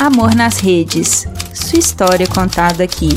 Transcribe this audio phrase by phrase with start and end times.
[0.00, 1.28] Amor nas Redes.
[1.52, 3.10] Sua história contada aqui.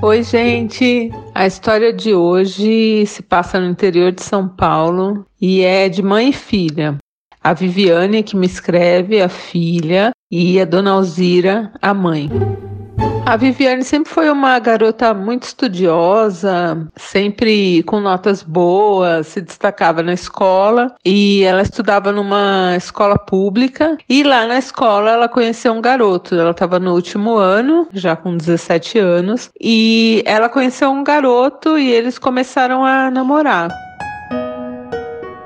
[0.00, 1.10] Oi, gente.
[1.34, 6.28] A história de hoje se passa no interior de São Paulo e é de mãe
[6.28, 6.96] e filha.
[7.42, 12.30] A Viviane que me escreve, a filha, e a Dona Alzira, a mãe.
[13.28, 20.14] A Viviane sempre foi uma garota muito estudiosa, sempre com notas boas, se destacava na
[20.14, 26.34] escola e ela estudava numa escola pública e lá na escola ela conheceu um garoto.
[26.34, 31.92] Ela estava no último ano, já com 17 anos, e ela conheceu um garoto e
[31.92, 33.87] eles começaram a namorar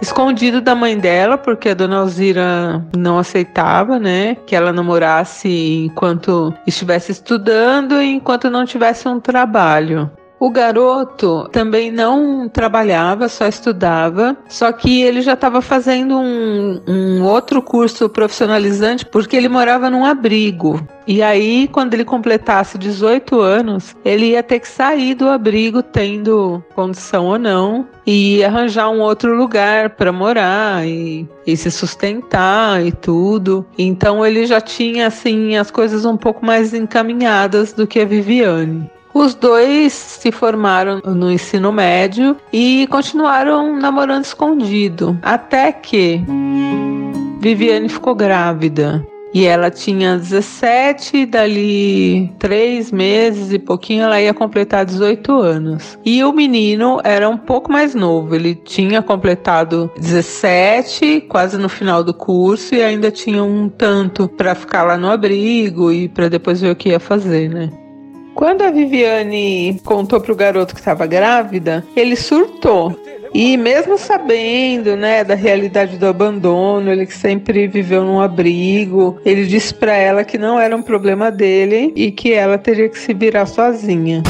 [0.03, 6.53] escondido da mãe dela, porque a dona Alzira não aceitava, né, que ela namorasse enquanto
[6.67, 10.11] estivesse estudando e enquanto não tivesse um trabalho.
[10.43, 17.23] O garoto também não trabalhava, só estudava, só que ele já estava fazendo um, um,
[17.23, 20.85] outro curso profissionalizante porque ele morava num abrigo.
[21.07, 26.61] E aí, quando ele completasse 18 anos, ele ia ter que sair do abrigo, tendo
[26.75, 32.91] condição ou não, e arranjar um outro lugar para morar e, e se sustentar e
[32.91, 33.65] tudo.
[33.79, 38.91] Então, ele já tinha assim as coisas um pouco mais encaminhadas do que a Viviane.
[39.15, 46.23] Os dois se formaram no ensino médio e continuaram namorando escondido, até que
[47.41, 49.07] Viviane ficou grávida.
[49.35, 55.99] E ela tinha 17, dali três meses e pouquinho ela ia completar 18 anos.
[56.05, 62.05] E o menino era um pouco mais novo, ele tinha completado 17, quase no final
[62.05, 66.61] do curso, e ainda tinha um tanto para ficar lá no abrigo e para depois
[66.61, 67.71] ver o que ia fazer, né?
[68.43, 72.93] Quando a Viviane contou pro garoto que estava grávida, ele surtou.
[73.33, 79.47] E mesmo sabendo, né, da realidade do abandono, ele que sempre viveu num abrigo, ele
[79.47, 83.15] disse para ela que não era um problema dele e que ela teria que se
[83.15, 84.25] virar sozinha.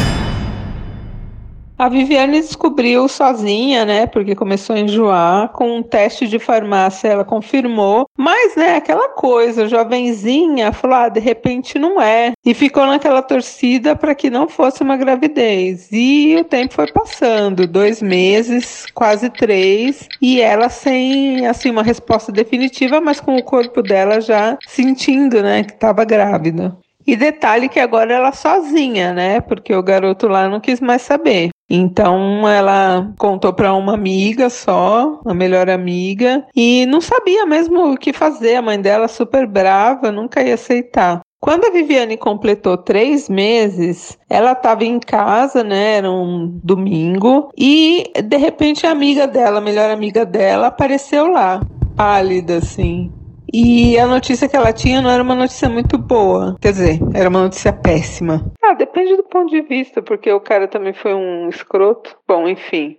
[1.79, 4.07] A Viviane descobriu sozinha, né?
[4.07, 5.49] Porque começou a enjoar.
[5.49, 8.07] Com um teste de farmácia, ela confirmou.
[8.17, 12.33] Mas, né, aquela coisa, jovenzinha, falou: ah, de repente não é.
[12.45, 15.89] E ficou naquela torcida para que não fosse uma gravidez.
[15.91, 20.09] E o tempo foi passando dois meses, quase três.
[20.21, 25.65] E ela sem, assim, uma resposta definitiva, mas com o corpo dela já sentindo, né,
[25.65, 26.77] que estava grávida.
[27.07, 29.41] E detalhe que agora ela sozinha, né?
[29.41, 31.51] Porque o garoto lá não quis mais saber.
[31.75, 37.97] Então ela contou para uma amiga só, a melhor amiga, e não sabia mesmo o
[37.97, 38.57] que fazer.
[38.57, 41.23] A mãe dela, super brava, nunca ia aceitar.
[41.41, 45.97] Quando a Viviane completou três meses, ela estava em casa, né?
[45.97, 51.63] Era um domingo, e de repente a amiga dela, a melhor amiga dela, apareceu lá,
[51.97, 53.11] pálida assim.
[53.53, 56.57] E a notícia que ela tinha não era uma notícia muito boa.
[56.61, 58.51] Quer dizer, era uma notícia péssima.
[58.65, 62.17] Ah, depende do ponto de vista, porque o cara também foi um escroto.
[62.27, 62.97] Bom, enfim.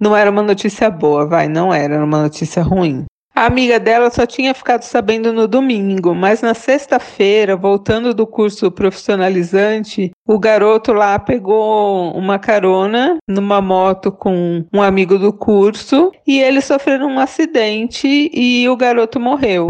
[0.00, 3.04] Não era uma notícia boa, vai, não era, era uma notícia ruim.
[3.38, 8.68] A amiga dela só tinha ficado sabendo no domingo, mas na sexta-feira, voltando do curso
[8.68, 16.40] profissionalizante, o garoto lá pegou uma carona numa moto com um amigo do curso e
[16.40, 19.68] eles sofreram um acidente e o garoto morreu.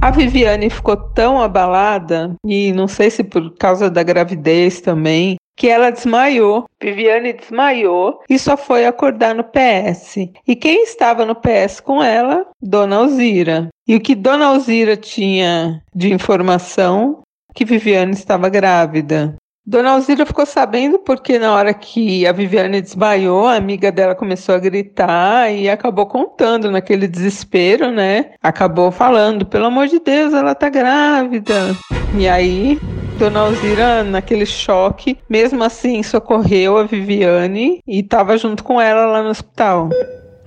[0.00, 5.68] A Viviane ficou tão abalada, e não sei se por causa da gravidez também, que
[5.68, 6.64] ela desmaiou.
[6.80, 10.30] Viviane desmaiou e só foi acordar no PS.
[10.46, 12.46] E quem estava no PS com ela?
[12.62, 13.68] Dona Alzira.
[13.86, 17.22] E o que Dona Alzira tinha de informação?
[17.54, 19.34] Que Viviane estava grávida.
[19.66, 24.54] Dona Alzira ficou sabendo porque na hora que a Viviane desmaiou, a amiga dela começou
[24.54, 28.30] a gritar e acabou contando naquele desespero, né?
[28.42, 31.76] Acabou falando, pelo amor de Deus, ela tá grávida.
[32.16, 32.78] E aí,
[33.18, 39.24] Dona Alzira, naquele choque, mesmo assim socorreu a Viviane e estava junto com ela lá
[39.24, 39.90] no hospital.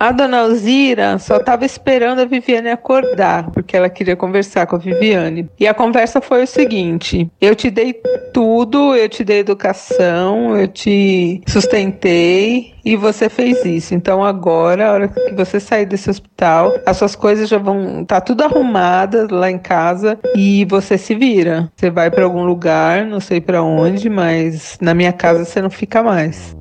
[0.01, 4.79] A dona Alzira só estava esperando a Viviane acordar, porque ela queria conversar com a
[4.79, 5.47] Viviane.
[5.59, 7.93] E a conversa foi o seguinte: eu te dei
[8.33, 13.93] tudo, eu te dei educação, eu te sustentei e você fez isso.
[13.93, 18.19] Então agora, a hora que você sair desse hospital, as suas coisas já vão tá
[18.19, 21.71] tudo arrumadas lá em casa e você se vira.
[21.75, 25.69] Você vai para algum lugar, não sei para onde, mas na minha casa você não
[25.69, 26.59] fica mais.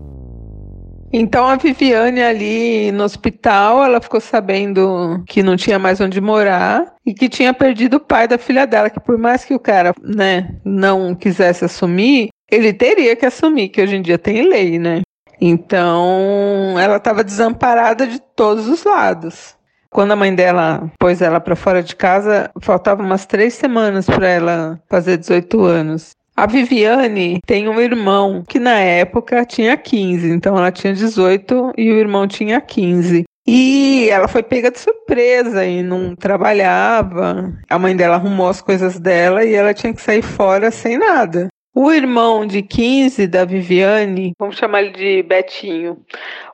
[1.13, 6.95] Então a Viviane ali no hospital, ela ficou sabendo que não tinha mais onde morar
[7.05, 9.93] e que tinha perdido o pai da filha dela, que por mais que o cara,
[10.01, 15.03] né, não quisesse assumir, ele teria que assumir, que hoje em dia tem lei, né?
[15.41, 19.57] Então, ela estava desamparada de todos os lados.
[19.91, 24.29] Quando a mãe dela pôs ela para fora de casa, faltavam umas três semanas para
[24.29, 26.13] ela fazer 18 anos.
[26.41, 31.93] A Viviane tem um irmão que na época tinha 15, então ela tinha 18 e
[31.93, 33.25] o irmão tinha 15.
[33.47, 37.53] E ela foi pega de surpresa e não trabalhava.
[37.69, 41.49] A mãe dela arrumou as coisas dela e ela tinha que sair fora sem nada.
[41.73, 45.99] O irmão de 15 da Viviane, vamos chamar ele de Betinho.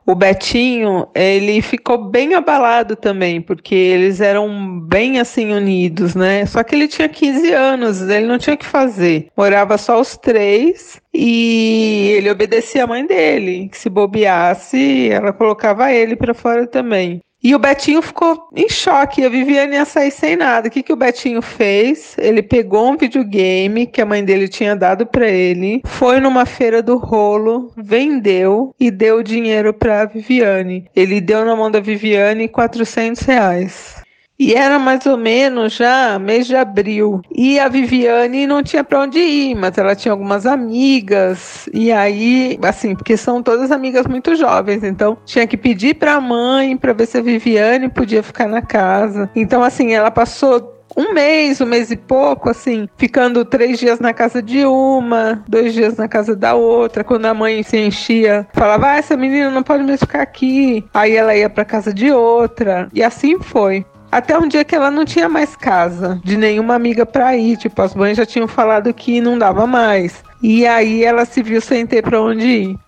[0.04, 6.44] O Betinho, ele ficou bem abalado também, porque eles eram bem assim unidos, né?
[6.44, 9.28] Só que ele tinha 15 anos, ele não tinha o que fazer.
[9.34, 15.90] Morava só os três e ele obedecia a mãe dele, que se bobeasse, ela colocava
[15.92, 17.22] ele para fora também.
[17.46, 19.25] E o Betinho ficou em choque.
[19.25, 20.66] A Viviane ia sair sem nada.
[20.66, 22.16] O que, que o Betinho fez?
[22.19, 26.82] Ele pegou um videogame que a mãe dele tinha dado para ele, foi numa feira
[26.82, 30.90] do rolo, vendeu e deu dinheiro para Viviane.
[30.93, 34.06] Ele deu na mão da Viviane 400 reais.
[34.38, 37.22] E era mais ou menos já mês de abril.
[37.34, 41.68] E a Viviane não tinha para onde ir, mas ela tinha algumas amigas.
[41.72, 46.20] E aí, assim, porque são todas amigas muito jovens, então tinha que pedir para a
[46.20, 49.30] mãe para ver se a Viviane podia ficar na casa.
[49.34, 54.14] Então, assim, ela passou um mês, um mês e pouco, assim, ficando três dias na
[54.14, 57.04] casa de uma, dois dias na casa da outra.
[57.04, 60.84] Quando a mãe se enchia, falava: ah, essa menina não pode mais ficar aqui.
[60.94, 62.88] Aí ela ia para casa de outra.
[62.94, 63.84] E assim foi.
[64.16, 67.58] Até um dia que ela não tinha mais casa de nenhuma amiga para ir.
[67.58, 70.24] Tipo, as mães já tinham falado que não dava mais.
[70.42, 72.78] E aí ela se viu sem ter para onde ir.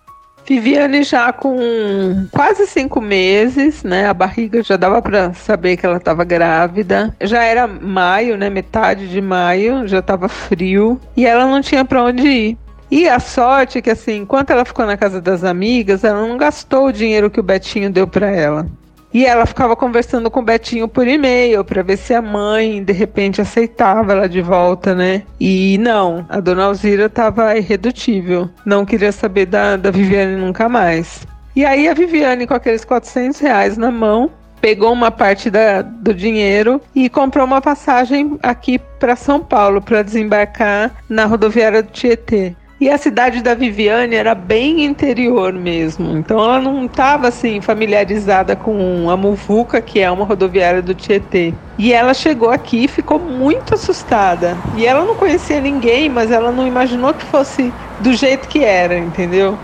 [0.43, 4.07] Viviane já com quase cinco meses, né?
[4.07, 7.15] A barriga já dava para saber que ela estava grávida.
[7.21, 8.49] Já era maio, né?
[8.49, 12.57] Metade de maio, já estava frio e ela não tinha para onde ir.
[12.89, 16.37] E a sorte é que assim, enquanto ela ficou na casa das amigas, ela não
[16.37, 18.65] gastou o dinheiro que o Betinho deu para ela.
[19.13, 22.93] E ela ficava conversando com o Betinho por e-mail para ver se a mãe de
[22.93, 25.23] repente aceitava ela de volta, né?
[25.39, 31.25] E não, a dona Alzira estava irredutível, não queria saber da, da Viviane nunca mais.
[31.55, 36.13] E aí a Viviane, com aqueles 400 reais na mão, pegou uma parte da, do
[36.13, 42.55] dinheiro e comprou uma passagem aqui para São Paulo para desembarcar na rodoviária do Tietê.
[42.81, 46.17] E a cidade da Viviane era bem interior mesmo.
[46.17, 51.53] Então ela não estava assim familiarizada com a Muvuca, que é uma rodoviária do Tietê.
[51.77, 54.57] E ela chegou aqui e ficou muito assustada.
[54.77, 58.97] E ela não conhecia ninguém, mas ela não imaginou que fosse do jeito que era,
[58.97, 59.57] entendeu?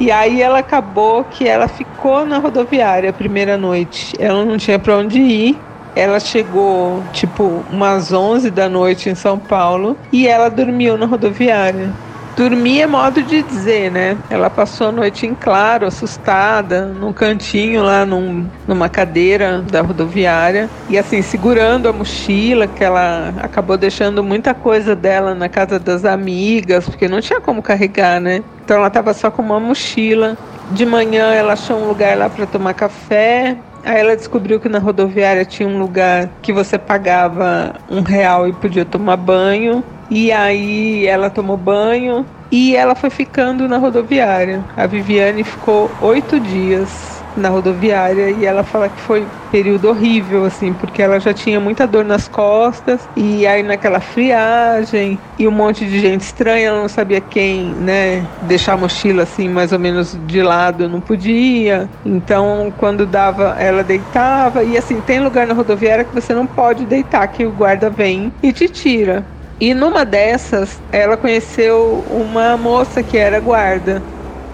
[0.00, 4.16] E aí ela acabou que ela ficou na rodoviária a primeira noite.
[4.18, 5.62] Ela não tinha para onde ir.
[5.94, 12.05] Ela chegou tipo umas 11 da noite em São Paulo e ela dormiu na rodoviária.
[12.36, 14.18] Dormir é modo de dizer, né?
[14.28, 20.68] Ela passou a noite em claro, assustada, num cantinho lá, num, numa cadeira da rodoviária,
[20.86, 26.04] e assim, segurando a mochila, que ela acabou deixando muita coisa dela na casa das
[26.04, 28.42] amigas, porque não tinha como carregar, né?
[28.62, 30.36] Então ela estava só com uma mochila.
[30.70, 33.56] De manhã ela achou um lugar lá para tomar café,
[33.86, 38.52] Aí ela descobriu que na rodoviária tinha um lugar que você pagava um real e
[38.52, 39.84] podia tomar banho.
[40.10, 44.66] E aí ela tomou banho e ela foi ficando na rodoviária.
[44.76, 50.44] A Viviane ficou oito dias na rodoviária e ela fala que foi um período horrível,
[50.44, 55.50] assim, porque ela já tinha muita dor nas costas e aí naquela friagem e um
[55.50, 59.78] monte de gente estranha, ela não sabia quem, né, deixar a mochila assim mais ou
[59.78, 61.90] menos de lado, não podia.
[62.04, 66.86] Então, quando dava, ela deitava e assim, tem lugar na rodoviária que você não pode
[66.86, 69.35] deitar, que o guarda vem e te tira.
[69.60, 74.06] E numa dessas, ela conheceu uma moça que era guarda.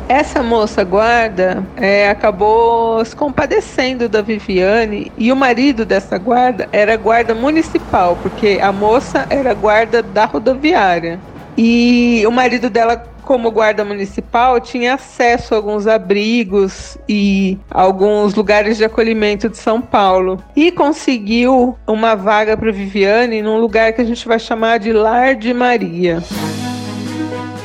[0.09, 6.97] Essa moça guarda é, acabou se compadecendo da Viviane e o marido dessa guarda era
[6.97, 11.25] guarda municipal, porque a moça era guarda da rodoviária.
[11.57, 12.97] E o marido dela
[13.33, 19.81] como guarda municipal, tinha acesso a alguns abrigos e alguns lugares de acolhimento de São
[19.81, 20.39] Paulo.
[20.55, 25.35] E conseguiu uma vaga para Viviane num lugar que a gente vai chamar de Lar
[25.35, 26.23] de Maria.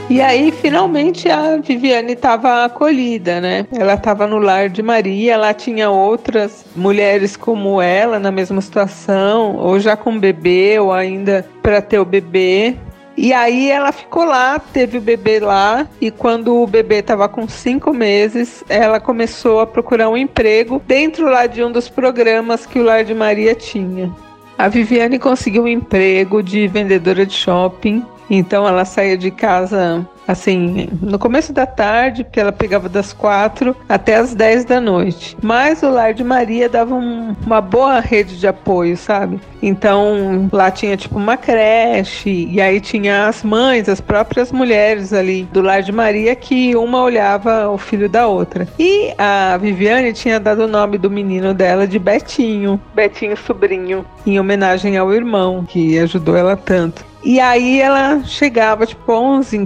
[0.10, 3.68] E aí, finalmente, a Viviane estava acolhida, né?
[3.78, 9.58] Ela estava no lar de Maria, ela tinha outras mulheres como ela na mesma situação,
[9.58, 12.78] ou já com bebê, ou ainda para ter o bebê.
[13.18, 17.48] E aí ela ficou lá, teve o bebê lá, e quando o bebê estava com
[17.48, 22.78] cinco meses, ela começou a procurar um emprego dentro lá de um dos programas que
[22.78, 24.14] o Lar de Maria tinha.
[24.56, 30.90] A Viviane conseguiu um emprego de vendedora de shopping, então ela saía de casa assim,
[31.02, 35.38] no começo da tarde, porque ela pegava das quatro até as dez da noite.
[35.42, 39.40] Mas o lar de Maria dava um, uma boa rede de apoio, sabe?
[39.62, 45.44] Então lá tinha tipo uma creche, e aí tinha as mães, as próprias mulheres ali
[45.52, 48.68] do lar de Maria, que uma olhava o filho da outra.
[48.78, 54.40] E a Viviane tinha dado o nome do menino dela de Betinho, Betinho sobrinho, em
[54.40, 57.06] homenagem ao irmão que ajudou ela tanto.
[57.24, 59.66] E aí ela chegava, tipo, 11 em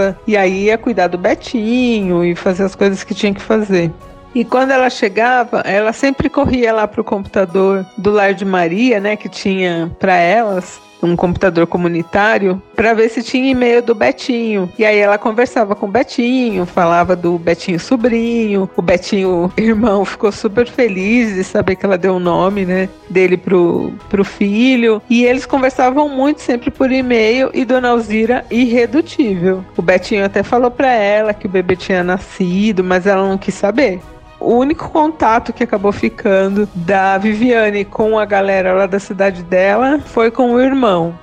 [0.00, 3.90] casa, e aí ia cuidar do Betinho e fazer as coisas que tinha que fazer.
[4.34, 9.16] E quando ela chegava, ela sempre corria lá pro computador do Lar de Maria, né,
[9.16, 14.70] que tinha para elas, um computador comunitário para ver se tinha e-mail do Betinho.
[14.78, 18.68] E aí ela conversava com o Betinho, falava do Betinho sobrinho.
[18.76, 22.88] O Betinho irmão ficou super feliz de saber que ela deu o um nome, né,
[23.08, 25.02] dele pro, pro filho.
[25.08, 29.64] E eles conversavam muito sempre por e-mail e Dona Alzira irredutível.
[29.76, 33.54] O Betinho até falou para ela que o bebê tinha nascido, mas ela não quis
[33.54, 34.00] saber.
[34.40, 40.00] O único contato que acabou ficando da Viviane com a galera lá da cidade dela
[40.00, 41.14] foi com o irmão.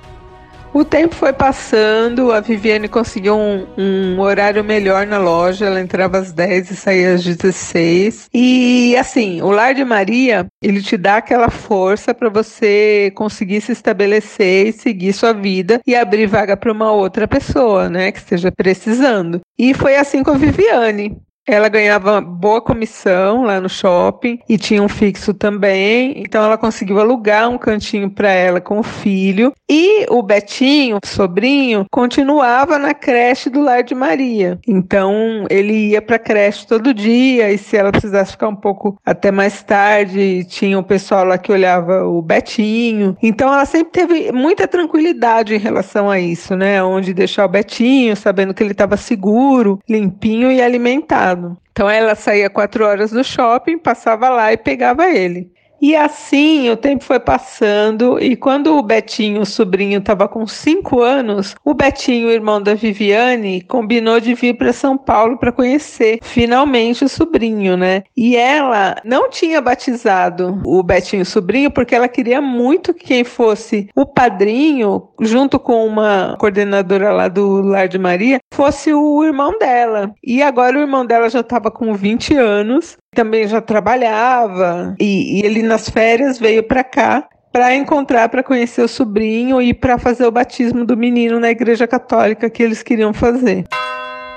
[0.72, 6.18] O tempo foi passando, a Viviane conseguiu um, um, horário melhor na loja, ela entrava
[6.18, 8.28] às 10 e saía às 16.
[8.32, 13.72] E assim, o Lar de Maria, ele te dá aquela força para você conseguir se
[13.72, 18.52] estabelecer e seguir sua vida e abrir vaga para uma outra pessoa, né, que esteja
[18.52, 19.40] precisando.
[19.58, 21.16] E foi assim com a Viviane.
[21.48, 26.12] Ela ganhava boa comissão lá no shopping e tinha um fixo também.
[26.20, 29.54] Então ela conseguiu alugar um cantinho para ela com o filho.
[29.66, 34.58] E o Betinho, sobrinho, continuava na creche do Lar de Maria.
[34.68, 38.98] Então ele ia para a creche todo dia e se ela precisasse ficar um pouco
[39.02, 43.16] até mais tarde, tinha o pessoal lá que olhava o Betinho.
[43.22, 46.82] Então ela sempre teve muita tranquilidade em relação a isso, né?
[46.82, 51.37] Onde deixar o Betinho, sabendo que ele estava seguro, limpinho e alimentado.
[51.70, 55.50] Então ela saía quatro horas do shopping, passava lá e pegava ele.
[55.80, 61.00] E assim o tempo foi passando, e quando o Betinho, o sobrinho, estava com cinco
[61.00, 66.18] anos, o Betinho, o irmão da Viviane, combinou de vir para São Paulo para conhecer
[66.20, 68.02] finalmente o sobrinho, né?
[68.16, 73.88] E ela não tinha batizado o Betinho sobrinho porque ela queria muito que quem fosse
[73.94, 80.12] o padrinho, junto com uma coordenadora lá do Lar de Maria, fosse o irmão dela.
[80.24, 85.44] E agora o irmão dela já estava com 20 anos também já trabalhava e, e
[85.44, 90.26] ele nas férias veio para cá para encontrar, para conhecer o sobrinho e para fazer
[90.26, 93.64] o batismo do menino na igreja católica que eles queriam fazer.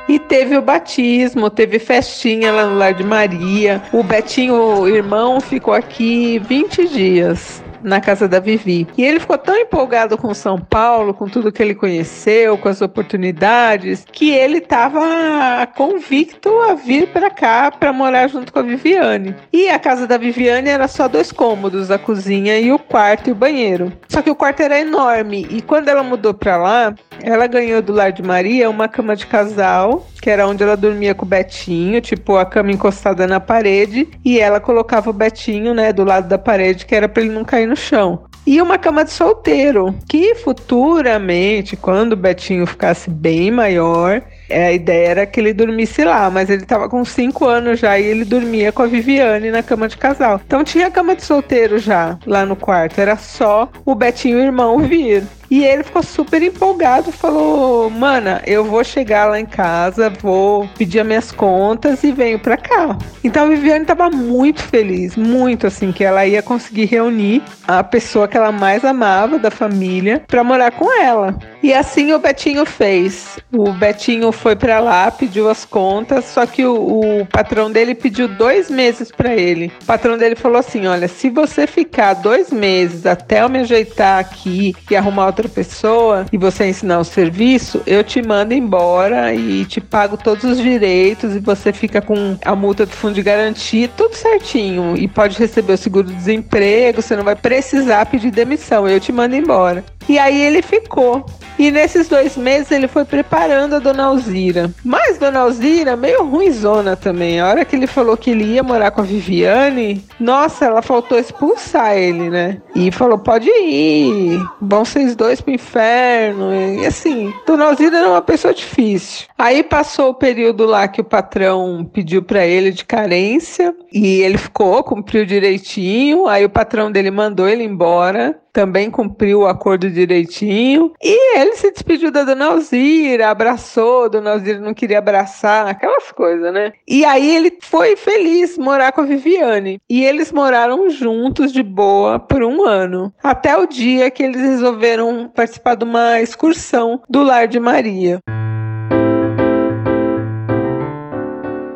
[0.08, 3.82] E teve o batismo, teve festinha lá no Lar de Maria.
[3.94, 8.88] O Betinho, o irmão, ficou aqui 20 dias na casa da Vivi.
[8.98, 12.82] E ele ficou tão empolgado com São Paulo, com tudo que ele conheceu, com as
[12.82, 19.36] oportunidades, que ele estava convicto a vir para cá para morar junto com a Viviane.
[19.52, 23.32] E a casa da Viviane era só dois cômodos, a cozinha e o quarto e
[23.32, 23.92] o banheiro.
[24.08, 27.94] Só que o quarto era enorme e quando ela mudou para lá, ela ganhou do
[27.94, 32.00] lar de Maria uma cama de casal, que era onde ela dormia com o Betinho,
[32.00, 36.38] tipo a cama encostada na parede, e ela colocava o Betinho, né, do lado da
[36.38, 38.24] parede, que era para ele não cair no chão.
[38.46, 44.74] E uma cama de solteiro, que futuramente, quando o Betinho ficasse bem maior, é, a
[44.74, 48.26] ideia era que ele dormisse lá, mas ele estava com 5 anos já e ele
[48.26, 50.42] dormia com a Viviane na cama de casal.
[50.46, 54.46] Então tinha cama de solteiro já lá no quarto, era só o Betinho e o
[54.46, 55.24] irmão vir.
[55.52, 61.02] E ele ficou super empolgado, falou: Mana, eu vou chegar lá em casa, vou pedir
[61.02, 62.98] as minhas contas e venho pra cá.
[63.22, 68.30] Então a Viviane tava muito feliz, muito assim, que ela ia conseguir reunir a pessoa
[68.30, 71.38] que ela mais amava da família para morar com ela.
[71.62, 73.38] E assim o Betinho fez.
[73.52, 78.30] O Betinho foi para lá, pediu as contas, só que o, o patrão dele pediu
[78.30, 79.72] dois meses para ele.
[79.82, 84.18] O patrão dele falou assim: Olha, se você ficar dois meses até eu me ajeitar
[84.18, 89.34] aqui e arrumar outra outra pessoa e você ensinar o serviço, eu te mando embora
[89.34, 93.24] e te pago todos os direitos e você fica com a multa do fundo de
[93.24, 94.96] garantia, tudo certinho.
[94.96, 99.84] E pode receber o seguro-desemprego, você não vai precisar pedir demissão, eu te mando embora.
[100.08, 101.26] E aí ele ficou.
[101.62, 104.72] E nesses dois meses ele foi preparando a Dona Alzira.
[104.84, 107.40] Mas Dona Alzira, meio ruimzona também.
[107.40, 111.20] A hora que ele falou que ele ia morar com a Viviane, nossa, ela faltou
[111.20, 112.60] expulsar ele, né?
[112.74, 116.52] E falou: pode ir, vão vocês dois pro inferno.
[116.52, 119.28] E assim, Dona Alzira era uma pessoa difícil.
[119.38, 124.40] Aí passou o período lá que o patrão pediu para ele de carência e ele
[124.40, 126.28] ficou, cumpriu direitinho.
[126.28, 130.94] Aí o patrão dele mandou ele embora também cumpriu o acordo direitinho.
[131.02, 136.54] E ele se despediu da Dona Alzira, abraçou, Dona Alzira não queria abraçar, aquelas coisas,
[136.54, 136.74] né?
[136.88, 139.80] E aí ele foi feliz morar com a Viviane.
[139.90, 143.14] E eles moraram juntos de boa por um ano.
[143.24, 148.20] Até o dia que eles resolveram participar de uma excursão do Lar de Maria.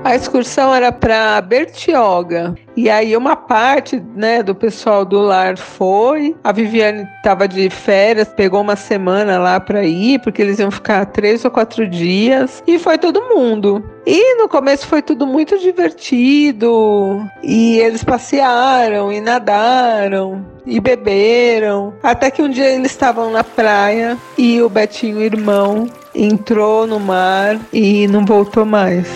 [0.05, 2.53] A excursão era para Bertioga.
[2.77, 6.35] E aí uma parte, né, do pessoal do lar foi.
[6.43, 11.07] A Viviane estava de férias, pegou uma semana lá para ir, porque eles iam ficar
[11.07, 12.61] três ou quatro dias.
[12.67, 13.83] E foi todo mundo.
[14.05, 17.27] E no começo foi tudo muito divertido.
[17.41, 21.95] E eles passearam e nadaram e beberam.
[22.03, 27.59] Até que um dia eles estavam na praia e o Betinho, irmão, entrou no mar
[27.73, 29.07] e não voltou mais.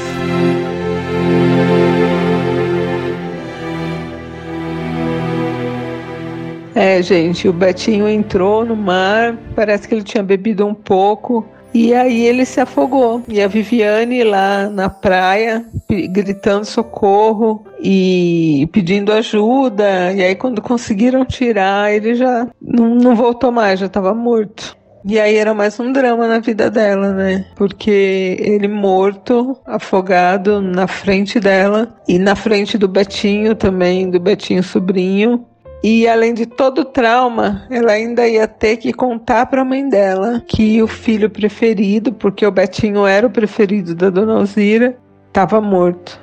[6.75, 11.45] É, gente, o Betinho entrou no mar, parece que ele tinha bebido um pouco.
[11.73, 13.21] E aí ele se afogou.
[13.27, 15.63] E a Viviane lá na praia,
[16.09, 20.11] gritando socorro e pedindo ajuda.
[20.13, 24.77] E aí quando conseguiram tirar, ele já não, não voltou mais, já estava morto.
[25.05, 27.45] E aí era mais um drama na vida dela, né?
[27.55, 34.61] Porque ele morto, afogado na frente dela e na frente do Betinho também, do Betinho
[34.61, 35.45] sobrinho.
[35.81, 39.87] E além de todo o trauma, ela ainda ia ter que contar para a mãe
[39.87, 45.61] dela que o filho preferido, porque o Betinho era o preferido da dona Alzira, estava
[45.61, 46.19] morto.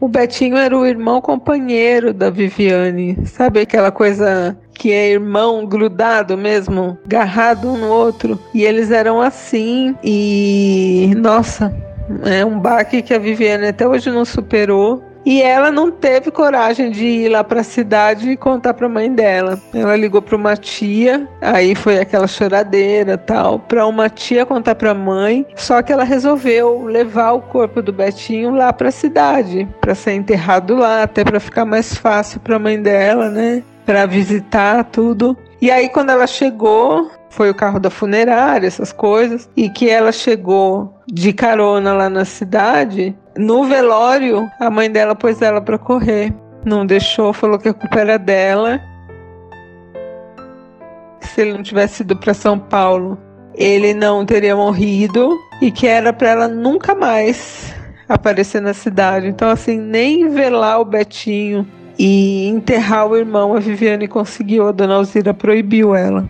[0.00, 6.38] O Betinho era o irmão companheiro da Viviane, sabe aquela coisa que é irmão grudado
[6.38, 11.70] mesmo, agarrado um no outro, e eles eram assim e nossa,
[12.24, 15.04] é um baque que a Viviane até hoje não superou.
[15.24, 18.88] E ela não teve coragem de ir lá para a cidade e contar para a
[18.88, 19.60] mãe dela.
[19.74, 24.92] Ela ligou para uma tia, aí foi aquela choradeira tal, para uma tia contar para
[24.92, 25.46] a mãe.
[25.56, 30.12] Só que ela resolveu levar o corpo do Betinho lá para a cidade, para ser
[30.12, 33.62] enterrado lá, até para ficar mais fácil para a mãe dela, né?
[33.84, 35.36] Para visitar tudo.
[35.60, 40.12] E aí quando ela chegou, foi o carro da funerária, essas coisas, e que ela
[40.12, 46.34] chegou de carona lá na cidade, no velório, a mãe dela pôs ela para correr.
[46.64, 48.80] Não deixou, falou que a culpa era dela.
[51.20, 53.16] Se ele não tivesse ido para São Paulo,
[53.54, 57.72] ele não teria morrido e que era para ela nunca mais
[58.08, 59.28] aparecer na cidade.
[59.28, 61.66] Então, assim, nem velar o Betinho
[61.98, 64.66] e enterrar o irmão, a Viviane conseguiu.
[64.66, 66.28] A dona Alzira proibiu ela.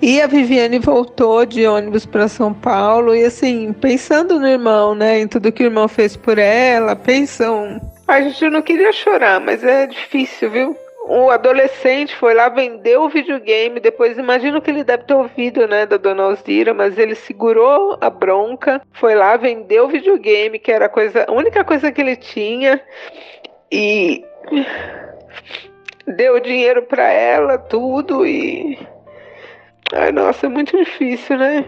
[0.00, 5.18] E a Viviane voltou de ônibus para São Paulo e assim, pensando no irmão, né,
[5.18, 7.80] em tudo que o irmão fez por ela, pensam.
[8.06, 10.76] A gente não queria chorar, mas é difícil, viu?
[11.08, 15.84] O adolescente foi lá, vendeu o videogame, depois imagino que ele deve ter ouvido, né,
[15.84, 20.84] da dona Alzira, mas ele segurou a bronca, foi lá, vendeu o videogame, que era
[20.84, 22.80] a, coisa, a única coisa que ele tinha,
[23.72, 24.22] e
[26.06, 28.78] deu dinheiro para ela, tudo, e
[29.92, 31.64] Ai, nossa, é muito difícil, né?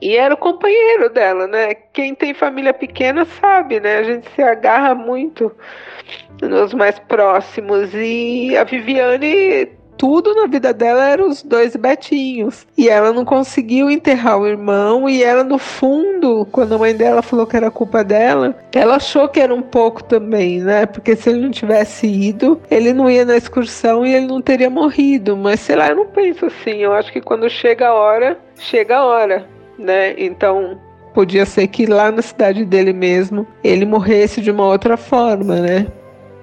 [0.00, 1.74] E era o companheiro dela, né?
[1.74, 3.98] Quem tem família pequena sabe, né?
[3.98, 5.52] A gente se agarra muito
[6.40, 7.90] nos mais próximos.
[7.94, 12.66] E a Viviane tudo na vida dela eram os dois Betinhos.
[12.76, 15.08] E ela não conseguiu enterrar o irmão.
[15.08, 19.28] E ela, no fundo, quando a mãe dela falou que era culpa dela, ela achou
[19.28, 20.86] que era um pouco também, né?
[20.86, 24.70] Porque se ele não tivesse ido, ele não ia na excursão e ele não teria
[24.70, 25.36] morrido.
[25.36, 26.76] Mas sei lá, eu não penso assim.
[26.76, 30.14] Eu acho que quando chega a hora, chega a hora, né?
[30.16, 30.78] Então.
[31.12, 35.86] Podia ser que lá na cidade dele mesmo ele morresse de uma outra forma, né?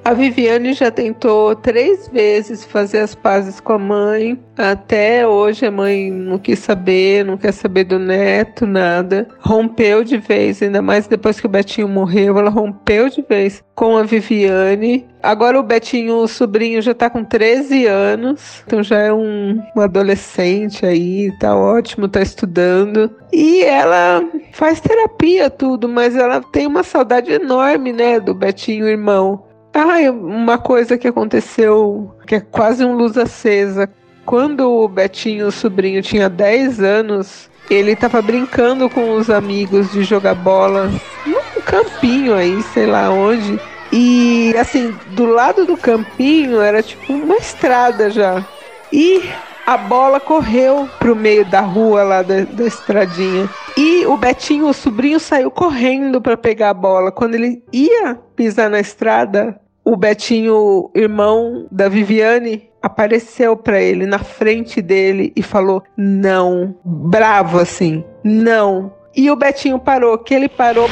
[0.05, 4.39] A Viviane já tentou três vezes fazer as pazes com a mãe.
[4.55, 9.27] Até hoje a mãe não quis saber, não quer saber do neto, nada.
[9.39, 13.97] Rompeu de vez, ainda mais depois que o Betinho morreu, ela rompeu de vez com
[13.97, 15.07] a Viviane.
[15.23, 19.81] Agora o Betinho, o sobrinho, já tá com 13 anos, então já é um, um
[19.81, 23.09] adolescente aí, tá ótimo, tá estudando.
[23.33, 29.43] E ela faz terapia, tudo, mas ela tem uma saudade enorme, né, do Betinho, irmão.
[29.77, 33.89] Ah, uma coisa que aconteceu que é quase um luz acesa.
[34.25, 40.01] Quando o Betinho, o sobrinho, tinha 10 anos, ele estava brincando com os amigos de
[40.05, 40.89] jogar bola
[41.25, 43.59] num campinho aí, sei lá onde.
[43.91, 48.45] E assim, do lado do campinho era tipo uma estrada já.
[48.93, 49.29] E
[49.65, 53.49] a bola correu pro meio da rua lá da, da estradinha.
[53.75, 57.11] E o Betinho, o sobrinho, saiu correndo para pegar a bola.
[57.11, 64.17] Quando ele ia pisar na estrada, o Betinho, irmão da Viviane, apareceu para ele na
[64.17, 68.91] frente dele e falou não, bravo assim, não.
[69.15, 70.89] E o Betinho parou, que ele parou,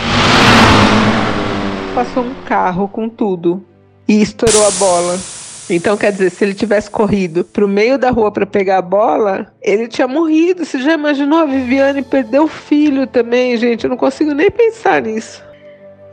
[1.95, 3.65] passou um carro com tudo
[4.07, 5.19] e estourou a bola.
[5.69, 9.51] Então, quer dizer, se ele tivesse corrido pro meio da rua para pegar a bola,
[9.61, 10.65] ele tinha morrido.
[10.65, 13.85] Você já imaginou a Viviane perder o filho também, gente?
[13.85, 15.43] Eu não consigo nem pensar nisso.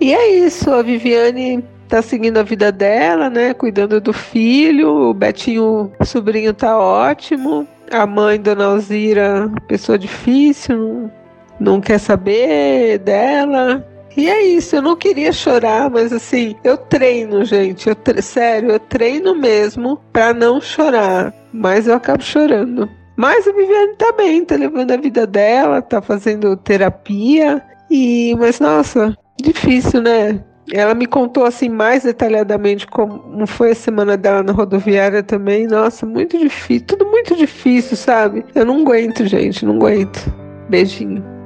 [0.01, 3.53] E é isso, a Viviane tá seguindo a vida dela, né?
[3.53, 5.11] Cuidando do filho.
[5.11, 7.67] O Betinho, o sobrinho, tá ótimo.
[7.91, 11.13] A mãe, Dona Alzira, pessoa difícil, não,
[11.59, 13.85] não quer saber dela.
[14.17, 17.89] E é isso, eu não queria chorar, mas assim, eu treino, gente.
[17.89, 21.35] Eu tre sério, eu treino mesmo pra não chorar.
[21.53, 22.89] Mas eu acabo chorando.
[23.17, 27.61] Mas a Viviane tá bem, tá levando a vida dela, tá fazendo terapia.
[27.91, 30.41] E, mas nossa, difícil, né?
[30.73, 35.67] Ela me contou assim mais detalhadamente como foi a semana dela na rodoviária também.
[35.67, 38.45] Nossa, muito difícil, tudo muito difícil, sabe?
[38.55, 40.33] Eu não aguento, gente, não aguento.
[40.69, 41.40] Beijinho.